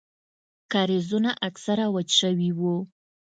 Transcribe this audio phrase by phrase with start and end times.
[0.71, 2.75] کاريزونه اکثره وچ سوي وو.